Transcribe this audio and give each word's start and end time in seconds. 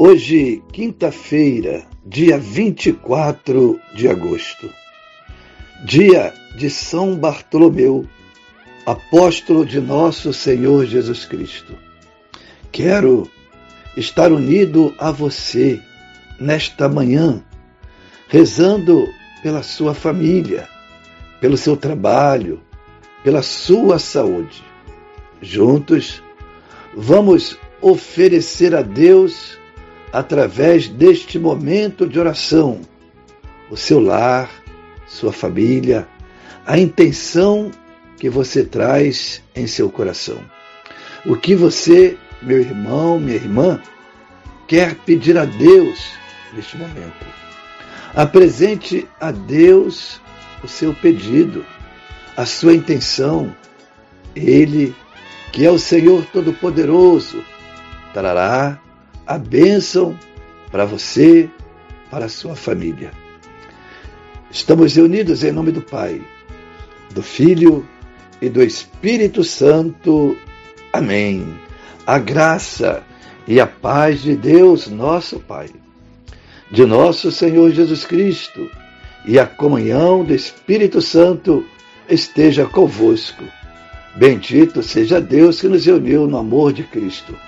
Hoje, 0.00 0.62
quinta-feira, 0.72 1.84
dia 2.06 2.38
24 2.38 3.80
de 3.96 4.06
agosto, 4.06 4.70
dia 5.84 6.32
de 6.56 6.70
São 6.70 7.16
Bartolomeu, 7.16 8.06
apóstolo 8.86 9.66
de 9.66 9.80
nosso 9.80 10.32
Senhor 10.32 10.86
Jesus 10.86 11.24
Cristo. 11.24 11.76
Quero 12.70 13.28
estar 13.96 14.30
unido 14.30 14.94
a 15.00 15.10
você 15.10 15.82
nesta 16.38 16.88
manhã, 16.88 17.42
rezando 18.28 19.04
pela 19.42 19.64
sua 19.64 19.94
família, 19.94 20.68
pelo 21.40 21.56
seu 21.56 21.76
trabalho, 21.76 22.62
pela 23.24 23.42
sua 23.42 23.98
saúde. 23.98 24.62
Juntos, 25.42 26.22
vamos 26.94 27.58
oferecer 27.82 28.76
a 28.76 28.82
Deus 28.82 29.57
através 30.12 30.88
deste 30.88 31.38
momento 31.38 32.06
de 32.06 32.18
oração, 32.18 32.80
o 33.70 33.76
seu 33.76 34.00
lar, 34.00 34.50
sua 35.06 35.32
família, 35.32 36.06
a 36.66 36.78
intenção 36.78 37.70
que 38.18 38.28
você 38.28 38.64
traz 38.64 39.42
em 39.54 39.66
seu 39.66 39.90
coração. 39.90 40.38
O 41.24 41.36
que 41.36 41.54
você, 41.54 42.16
meu 42.42 42.60
irmão, 42.60 43.18
minha 43.18 43.36
irmã, 43.36 43.80
quer 44.66 44.94
pedir 44.94 45.36
a 45.38 45.44
Deus 45.44 46.10
neste 46.54 46.76
momento. 46.76 47.26
Apresente 48.14 49.06
a 49.20 49.30
Deus 49.30 50.20
o 50.62 50.68
seu 50.68 50.94
pedido, 50.94 51.64
a 52.36 52.44
sua 52.44 52.74
intenção. 52.74 53.54
Ele, 54.34 54.94
que 55.52 55.64
é 55.64 55.70
o 55.70 55.78
Senhor 55.78 56.24
Todo-Poderoso, 56.26 57.42
trará 58.12 58.80
a 59.28 59.36
bênção 59.36 60.18
para 60.72 60.86
você, 60.86 61.50
para 62.10 62.24
a 62.24 62.28
sua 62.30 62.56
família. 62.56 63.10
Estamos 64.50 64.96
reunidos 64.96 65.44
em 65.44 65.52
nome 65.52 65.70
do 65.70 65.82
Pai, 65.82 66.22
do 67.10 67.22
Filho 67.22 67.86
e 68.40 68.48
do 68.48 68.62
Espírito 68.62 69.44
Santo. 69.44 70.34
Amém. 70.90 71.46
A 72.06 72.18
graça 72.18 73.02
e 73.46 73.60
a 73.60 73.66
paz 73.66 74.22
de 74.22 74.34
Deus, 74.34 74.88
nosso 74.88 75.38
Pai, 75.40 75.68
de 76.70 76.86
nosso 76.86 77.30
Senhor 77.30 77.70
Jesus 77.70 78.06
Cristo 78.06 78.70
e 79.26 79.38
a 79.38 79.46
comunhão 79.46 80.24
do 80.24 80.34
Espírito 80.34 81.02
Santo 81.02 81.66
esteja 82.08 82.64
convosco. 82.64 83.44
Bendito 84.16 84.82
seja 84.82 85.20
Deus 85.20 85.60
que 85.60 85.68
nos 85.68 85.86
uniu 85.86 86.26
no 86.26 86.38
amor 86.38 86.72
de 86.72 86.82
Cristo. 86.82 87.47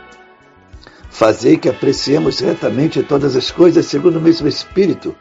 Fazei 1.21 1.55
que 1.55 1.69
apreciemos 1.69 2.39
retamente 2.39 3.03
todas 3.03 3.35
as 3.35 3.51
coisas 3.51 3.85
segundo 3.85 4.17
o 4.17 4.19
mesmo 4.19 4.47
Espírito. 4.47 5.15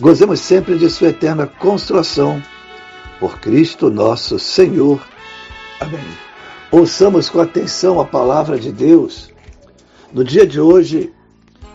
Gozemos 0.00 0.40
sempre 0.40 0.78
de 0.78 0.88
Sua 0.88 1.08
eterna 1.08 1.46
consolação. 1.46 2.42
Por 3.20 3.38
Cristo 3.38 3.90
nosso 3.90 4.38
Senhor. 4.38 5.06
Amém. 5.80 6.00
Ouçamos 6.70 7.28
com 7.28 7.42
atenção 7.42 8.00
a 8.00 8.06
palavra 8.06 8.58
de 8.58 8.72
Deus. 8.72 9.30
No 10.14 10.24
dia 10.24 10.46
de 10.46 10.58
hoje, 10.58 11.12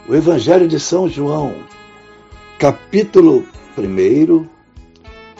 o 0.09 0.15
Evangelho 0.15 0.67
de 0.67 0.79
São 0.79 1.07
João, 1.07 1.57
capítulo 2.57 3.45
1, 3.77 4.47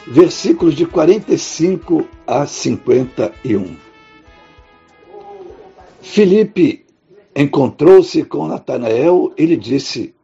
versículos 0.06 0.76
de 0.76 0.86
45 0.86 2.06
a 2.28 2.46
51. 2.46 3.76
Filipe 6.00 6.81
encontrou-se 7.34 8.24
com 8.24 8.46
Natanael 8.46 9.32
e 9.36 9.46
lhe 9.46 9.56
disse: 9.56 10.14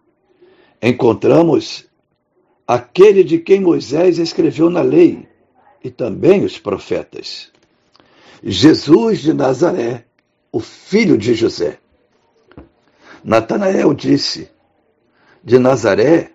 Encontramos 0.81 1.87
aquele 2.67 3.25
de 3.25 3.39
quem 3.39 3.61
Moisés 3.61 4.19
escreveu 4.19 4.69
na 4.71 4.83
lei 4.83 5.27
e 5.83 5.91
também 5.91 6.45
os 6.45 6.59
profetas. 6.59 7.51
Jesus 8.43 9.21
de 9.21 9.33
Nazaré, 9.33 10.05
o 10.53 10.61
filho 10.61 11.17
de 11.17 11.35
José. 11.35 11.79
Natanael 13.25 13.93
disse: 13.95 14.51
De 15.43 15.59
Nazaré 15.59 16.33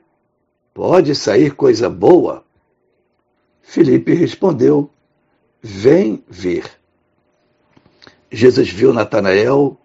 pode 0.73 1.16
sair 1.16 1.56
coisa 1.56 1.89
boa? 1.89 2.44
Filipe 3.62 4.13
respondeu: 4.13 4.89
Vem 5.62 6.23
ver. 6.28 6.69
Jesus 8.29 8.69
viu 8.69 8.91
Natanael 8.91 9.78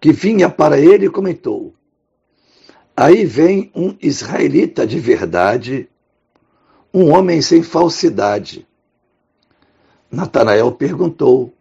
que 0.00 0.12
vinha 0.12 0.48
para 0.48 0.78
ele 0.78 1.06
e 1.06 1.10
comentou: 1.10 1.74
Aí 2.96 3.24
vem 3.24 3.70
um 3.74 3.96
israelita 4.00 4.86
de 4.86 4.98
verdade, 4.98 5.88
um 6.92 7.12
homem 7.12 7.40
sem 7.42 7.62
falsidade. 7.62 8.66
Natanael 10.10 10.72
perguntou: 10.72 11.52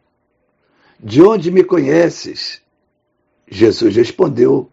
De 0.99 1.21
onde 1.21 1.51
me 1.51 1.63
conheces? 1.63 2.61
Jesus 3.47 3.95
respondeu: 3.95 4.71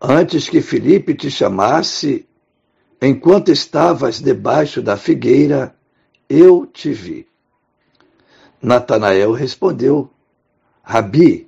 Antes 0.00 0.48
que 0.48 0.60
Felipe 0.60 1.14
te 1.14 1.30
chamasse, 1.30 2.26
enquanto 3.00 3.50
estavas 3.50 4.20
debaixo 4.20 4.80
da 4.80 4.96
figueira, 4.96 5.74
eu 6.28 6.66
te 6.66 6.92
vi. 6.92 7.26
Natanael 8.62 9.32
respondeu: 9.32 10.10
Rabi, 10.82 11.47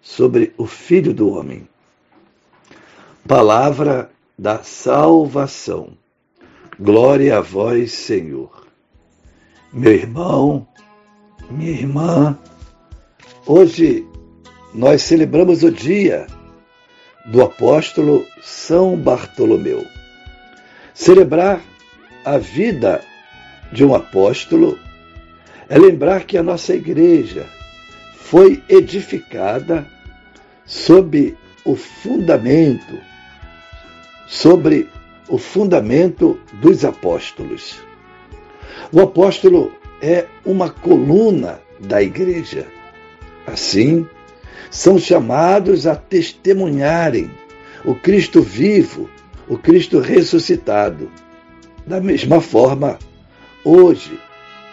sobre 0.00 0.52
o 0.56 0.66
Filho 0.66 1.12
do 1.12 1.30
Homem. 1.30 1.68
Palavra 3.26 4.10
da 4.38 4.62
salvação. 4.62 5.90
Glória 6.78 7.38
a 7.38 7.40
vós, 7.40 7.92
Senhor. 7.92 8.66
Meu 9.72 9.92
irmão, 9.92 10.66
minha 11.50 11.70
irmã, 11.70 12.38
hoje 13.46 14.06
nós 14.74 15.02
celebramos 15.02 15.62
o 15.62 15.70
dia 15.70 16.26
do 17.26 17.42
apóstolo 17.42 18.26
São 18.42 18.96
Bartolomeu. 18.96 19.84
Celebrar 20.94 21.60
a 22.24 22.38
vida 22.38 23.00
de 23.72 23.84
um 23.84 23.94
apóstolo 23.94 24.78
é 25.68 25.78
lembrar 25.78 26.24
que 26.24 26.36
a 26.36 26.42
nossa 26.42 26.74
igreja 26.74 27.46
foi 28.30 28.62
edificada 28.68 29.84
sob 30.64 31.36
o 31.64 31.74
fundamento, 31.74 32.96
sobre 34.28 34.88
o 35.28 35.36
fundamento 35.36 36.38
dos 36.62 36.84
apóstolos. 36.84 37.80
O 38.92 39.00
apóstolo 39.00 39.72
é 40.00 40.26
uma 40.46 40.70
coluna 40.70 41.60
da 41.80 42.00
igreja. 42.00 42.68
Assim, 43.44 44.06
são 44.70 44.96
chamados 44.96 45.84
a 45.88 45.96
testemunharem 45.96 47.28
o 47.84 47.96
Cristo 47.96 48.42
vivo, 48.42 49.10
o 49.48 49.58
Cristo 49.58 49.98
ressuscitado. 49.98 51.10
Da 51.84 52.00
mesma 52.00 52.40
forma, 52.40 52.96
hoje, 53.64 54.20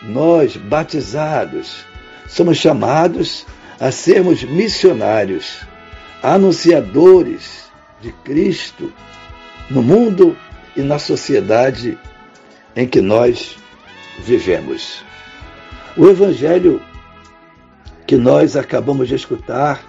nós, 0.04 0.56
batizados, 0.56 1.88
somos 2.28 2.58
chamados 2.58 3.46
a 3.80 3.92
sermos 3.92 4.44
missionários, 4.44 5.62
anunciadores 6.22 7.72
de 8.02 8.12
Cristo 8.12 8.92
no 9.70 9.82
mundo 9.82 10.38
e 10.76 10.82
na 10.82 11.00
sociedade 11.00 11.98
em 12.76 12.88
que 12.88 13.02
nós 13.02 13.58
vivemos. 14.20 15.04
O 15.96 16.08
Evangelho 16.08 16.82
que 18.06 18.16
nós 18.16 18.56
acabamos 18.56 19.08
de 19.08 19.16
escutar 19.16 19.84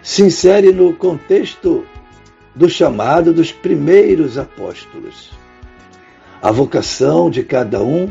se 0.00 0.22
insere 0.22 0.72
no 0.72 0.94
contexto 0.94 1.84
do 2.54 2.70
chamado 2.70 3.32
dos 3.32 3.52
primeiros 3.52 4.38
apóstolos. 4.38 5.30
A 6.40 6.50
vocação 6.50 7.28
de 7.28 7.42
cada 7.42 7.82
um 7.82 8.10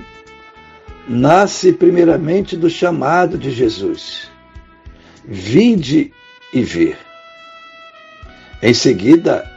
nasce 1.07 1.71
primeiramente 1.71 2.57
do 2.57 2.69
chamado 2.69 3.37
de 3.37 3.51
Jesus. 3.51 4.29
Vinde 5.23 6.11
e 6.53 6.61
ver. 6.61 6.97
Em 8.61 8.73
seguida, 8.73 9.49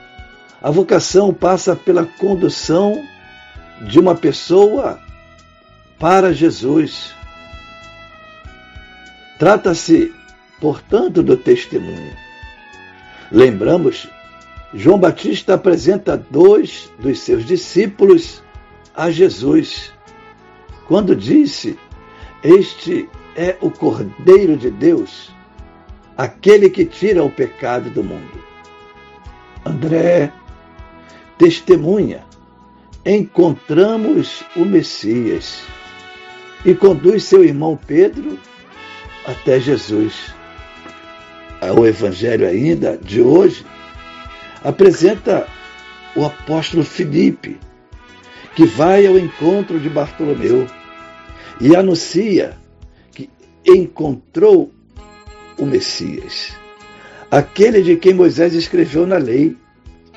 a 0.60 0.70
vocação 0.70 1.32
passa 1.32 1.74
pela 1.76 2.04
condução 2.04 3.02
de 3.82 3.98
uma 3.98 4.14
pessoa 4.14 4.98
para 5.98 6.32
Jesus. 6.32 7.14
Trata-se, 9.38 10.12
portanto, 10.60 11.22
do 11.22 11.36
testemunho. 11.36 12.16
Lembramos, 13.30 14.08
João 14.74 14.98
Batista 14.98 15.54
apresenta 15.54 16.16
dois 16.16 16.90
dos 16.98 17.20
seus 17.20 17.44
discípulos 17.44 18.42
a 18.94 19.10
Jesus, 19.10 19.92
quando 20.88 21.14
disse: 21.14 21.78
Este 22.42 23.08
é 23.36 23.56
o 23.60 23.70
Cordeiro 23.70 24.56
de 24.56 24.70
Deus, 24.70 25.30
aquele 26.16 26.70
que 26.70 26.84
tira 26.84 27.22
o 27.22 27.30
pecado 27.30 27.90
do 27.90 28.02
mundo. 28.02 28.42
André 29.64 30.32
testemunha: 31.36 32.24
encontramos 33.04 34.42
o 34.56 34.64
Messias 34.64 35.62
e 36.64 36.74
conduz 36.74 37.24
seu 37.24 37.44
irmão 37.44 37.78
Pedro 37.86 38.38
até 39.26 39.60
Jesus. 39.60 40.34
O 41.76 41.86
Evangelho 41.86 42.48
ainda 42.48 42.96
de 42.96 43.20
hoje 43.20 43.66
apresenta 44.64 45.46
o 46.16 46.24
apóstolo 46.24 46.84
Filipe, 46.84 47.58
que 48.54 48.64
vai 48.64 49.06
ao 49.06 49.18
encontro 49.18 49.78
de 49.78 49.88
Bartolomeu 49.88 50.66
e 51.60 51.74
anuncia 51.74 52.56
que 53.12 53.28
encontrou 53.66 54.72
o 55.58 55.66
Messias, 55.66 56.52
aquele 57.30 57.82
de 57.82 57.96
quem 57.96 58.14
Moisés 58.14 58.54
escreveu 58.54 59.06
na 59.06 59.16
lei 59.16 59.56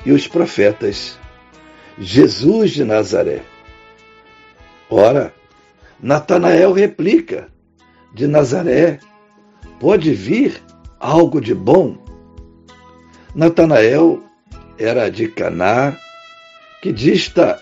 e 0.04 0.12
os 0.12 0.26
profetas, 0.26 1.18
Jesus 1.98 2.72
de 2.72 2.84
Nazaré. 2.84 3.42
Ora, 4.88 5.32
Natanael 6.00 6.72
replica: 6.72 7.48
De 8.12 8.26
Nazaré 8.26 8.98
pode 9.78 10.12
vir 10.12 10.60
algo 10.98 11.40
de 11.40 11.54
bom? 11.54 11.96
Natanael 13.34 14.22
era 14.78 15.08
de 15.08 15.28
Caná, 15.28 15.96
que 16.82 16.92
dista 16.92 17.60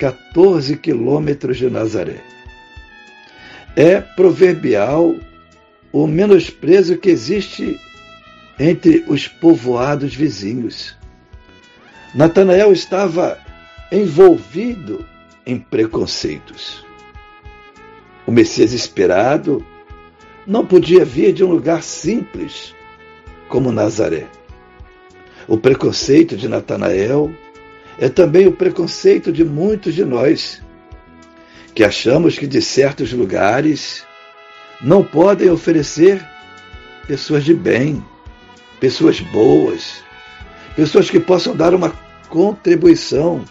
14 0.00 0.76
quilômetros 0.76 1.58
de 1.58 1.70
Nazaré. 1.70 2.33
É 3.76 4.00
proverbial 4.00 5.14
o 5.92 6.06
menosprezo 6.06 6.96
que 6.96 7.10
existe 7.10 7.80
entre 8.58 9.04
os 9.08 9.26
povoados 9.26 10.14
vizinhos. 10.14 10.96
Natanael 12.14 12.72
estava 12.72 13.38
envolvido 13.90 15.04
em 15.44 15.58
preconceitos. 15.58 16.84
O 18.26 18.32
Messias 18.32 18.72
esperado 18.72 19.64
não 20.46 20.64
podia 20.64 21.04
vir 21.04 21.32
de 21.32 21.44
um 21.44 21.50
lugar 21.50 21.82
simples 21.82 22.74
como 23.48 23.72
Nazaré. 23.72 24.26
O 25.46 25.58
preconceito 25.58 26.36
de 26.36 26.48
Natanael 26.48 27.30
é 27.98 28.08
também 28.08 28.46
o 28.46 28.52
preconceito 28.52 29.30
de 29.30 29.44
muitos 29.44 29.94
de 29.94 30.04
nós, 30.04 30.62
que 31.74 31.82
achamos 31.82 32.38
que 32.38 32.46
de 32.46 32.62
certos 32.62 33.12
lugares 33.12 34.06
não 34.80 35.02
podem 35.02 35.50
oferecer 35.50 36.24
pessoas 37.06 37.44
de 37.44 37.52
bem, 37.52 38.04
pessoas 38.80 39.20
boas, 39.20 40.02
pessoas 40.76 41.10
que 41.10 41.20
possam 41.20 41.56
dar 41.56 41.74
uma 41.74 41.90
contribuição 42.28 43.44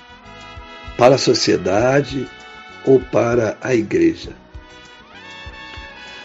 para 0.97 1.15
a 1.15 1.17
sociedade 1.17 2.27
ou 2.85 2.99
para 2.99 3.57
a 3.61 3.73
igreja. 3.73 4.31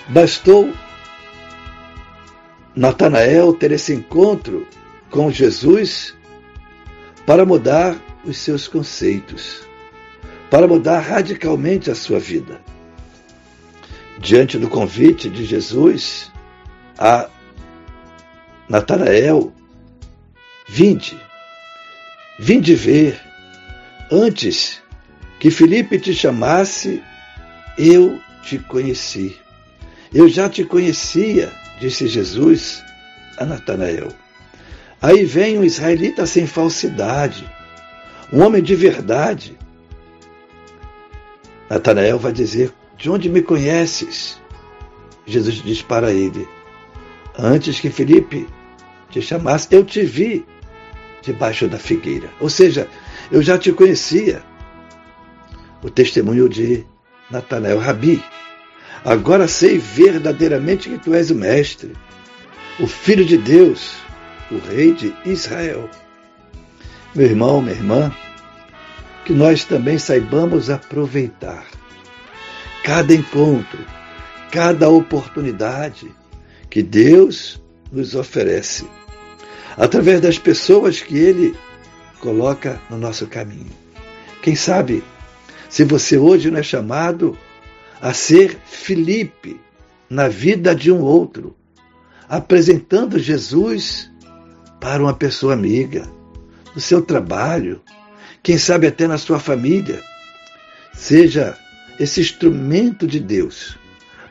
Bastou 0.09 0.73
Natanael 2.75 3.53
ter 3.55 3.73
esse 3.73 3.93
encontro 3.93 4.67
com 5.11 5.31
Jesus 5.31 6.15
para 7.27 7.45
mudar 7.45 7.97
os 8.25 8.39
seus 8.39 8.69
conceitos, 8.69 9.68
para 10.51 10.67
mudar 10.67 11.01
radicalmente 11.01 11.91
a 11.91 11.95
sua 11.95 12.19
vida. 12.19 12.61
Diante 14.19 14.59
do 14.59 14.69
convite 14.69 15.29
de 15.29 15.45
Jesus 15.45 16.33
a 16.99 17.29
Natanael, 18.69 19.53
vinde, 20.69 21.17
vinde 22.39 22.75
ver, 22.75 23.21
antes 24.11 24.83
que 25.39 25.51
Felipe 25.51 25.99
te 25.99 26.15
chamasse, 26.15 27.03
eu 27.79 28.21
te 28.43 28.59
conheci. 28.59 29.37
Eu 30.13 30.29
já 30.29 30.49
te 30.49 30.65
conhecia, 30.65 31.53
disse 31.81 32.09
Jesus 32.09 32.83
a 33.37 33.45
Natanael. 33.45 34.09
Aí 35.01 35.25
vem 35.25 35.59
um 35.59 35.65
israelita 35.65 36.27
sem 36.27 36.47
falsidade, 36.47 37.49
um 38.33 38.43
homem 38.43 38.63
de 38.63 38.75
verdade. 38.75 39.58
Natanael 41.69 42.19
vai 42.19 42.33
dizer: 42.33 42.73
De 42.97 43.11
onde 43.11 43.29
me 43.29 43.43
conheces? 43.43 44.41
Jesus 45.27 45.63
diz 45.63 45.83
para 45.83 46.13
ele: 46.13 46.49
Antes 47.39 47.81
que 47.81 47.91
Felipe 47.91 48.47
te 49.11 49.21
chamasse, 49.21 49.69
eu 49.71 49.85
te 49.85 50.03
vi 50.03 50.45
debaixo 51.23 51.69
da 51.69 51.79
figueira. 51.79 52.31
Ou 52.41 52.49
seja, 52.49 52.89
eu 53.31 53.43
já 53.43 53.59
te 53.59 53.73
conhecia. 53.73 54.43
O 55.83 55.91
testemunho 55.91 56.49
de 56.49 56.85
Natanael 57.31 57.79
Rabi, 57.79 58.23
Agora 59.05 59.47
sei 59.47 59.79
verdadeiramente 59.79 60.89
que 60.89 60.99
tu 60.99 61.15
és 61.15 61.31
o 61.31 61.35
Mestre, 61.35 61.93
o 62.81 62.87
Filho 62.87 63.25
de 63.25 63.39
Deus, 63.39 63.97
o 64.51 64.59
Rei 64.59 64.93
de 64.93 65.15
Israel. 65.25 65.89
Meu 67.15 67.27
irmão, 67.27 67.63
minha 67.63 67.75
irmã, 67.75 68.13
que 69.29 69.35
nós 69.35 69.63
também 69.63 69.99
saibamos 69.99 70.71
aproveitar 70.71 71.67
cada 72.83 73.13
encontro, 73.13 73.79
cada 74.51 74.89
oportunidade 74.89 76.11
que 76.71 76.83
Deus 76.83 77.63
nos 77.93 78.15
oferece, 78.15 78.87
através 79.77 80.23
das 80.23 80.39
pessoas 80.39 81.03
que 81.03 81.19
Ele 81.19 81.55
coloca 82.21 82.81
no 82.89 82.97
nosso 82.97 83.27
caminho. 83.27 83.71
Quem 84.41 84.57
sabe, 84.57 85.05
se 85.69 85.85
você 85.85 86.17
hoje 86.17 86.51
não 86.51 86.61
é 86.61 86.63
chamado 86.63 87.37
a 88.01 88.15
ser 88.15 88.57
Filipe 88.65 89.61
na 90.09 90.27
vida 90.27 90.75
de 90.75 90.91
um 90.91 91.03
outro, 91.03 91.55
apresentando 92.27 93.19
Jesus 93.19 94.11
para 94.81 95.03
uma 95.03 95.13
pessoa 95.13 95.53
amiga, 95.53 96.11
no 96.75 96.81
seu 96.81 97.03
trabalho, 97.03 97.83
quem 98.49 98.57
sabe 98.57 98.87
até 98.87 99.07
na 99.07 99.19
sua 99.19 99.39
família. 99.39 100.03
Seja 100.95 101.55
esse 102.01 102.23
instrumento 102.23 103.07
de 103.07 103.21
Deus 103.21 103.77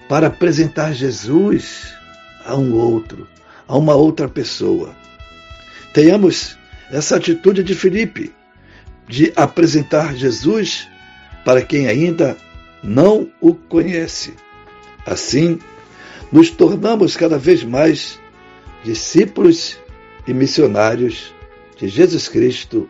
para 0.10 0.26
apresentar 0.26 0.92
Jesus 0.92 1.94
a 2.44 2.56
um 2.56 2.74
outro, 2.74 3.28
a 3.68 3.78
uma 3.78 3.94
outra 3.94 4.28
pessoa. 4.28 4.96
Tenhamos 5.94 6.58
essa 6.90 7.18
atitude 7.18 7.64
de 7.64 7.76
Filipe 7.76 8.34
de 9.08 9.32
apresentar 9.36 10.16
Jesus 10.16 10.88
para 11.46 11.62
quem 11.62 11.88
ainda 11.88 12.36
não 12.82 13.30
o 13.40 13.54
conhece. 13.54 14.34
Assim, 15.06 15.60
nos 16.32 16.50
tornamos 16.50 17.16
cada 17.16 17.38
vez 17.38 17.64
mais 17.64 18.20
discípulos 18.84 19.78
e 20.28 20.34
missionários 20.34 21.32
de 21.78 21.88
Jesus 21.88 22.28
Cristo, 22.28 22.90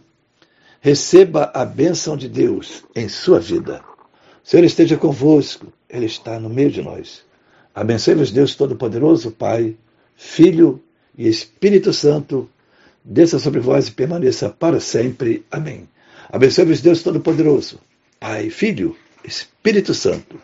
receba 0.81 1.51
a 1.53 1.63
bênção 1.63 2.17
de 2.17 2.27
Deus 2.27 2.83
em 2.95 3.07
sua 3.07 3.39
vida. 3.39 3.81
O 4.43 4.49
Senhor 4.49 4.65
esteja 4.65 4.97
convosco, 4.97 5.71
Ele 5.87 6.07
está 6.07 6.39
no 6.39 6.49
meio 6.49 6.71
de 6.71 6.81
nós. 6.81 7.21
Abençoe-vos, 7.73 8.31
Deus 8.31 8.55
Todo-Poderoso, 8.55 9.31
Pai, 9.31 9.77
Filho 10.17 10.81
e 11.17 11.27
Espírito 11.27 11.93
Santo, 11.93 12.49
desça 13.05 13.39
sobre 13.39 13.59
vós 13.59 13.87
e 13.87 13.91
permaneça 13.91 14.49
para 14.49 14.79
sempre. 14.79 15.45
Amém. 15.51 15.87
Abençoe-vos, 16.29 16.81
Deus 16.81 17.03
Todo-Poderoso, 17.03 17.79
Pai, 18.19 18.49
Filho, 18.49 18.95
Espírito 19.23 19.93
Santo, 19.93 20.39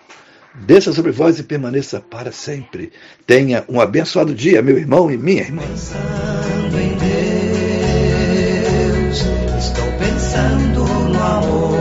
desça 0.54 0.94
sobre 0.94 1.12
vós 1.12 1.40
e 1.40 1.44
permaneça 1.44 2.00
para 2.00 2.32
sempre. 2.32 2.92
Tenha 3.26 3.66
um 3.68 3.82
abençoado 3.82 4.36
dia, 4.36 4.62
meu 4.62 4.78
irmão 4.78 5.12
e 5.12 5.18
minha 5.18 5.42
irmã. 5.42 5.64
pensando 10.38 10.86
no 11.10 11.24
amor. 11.24 11.77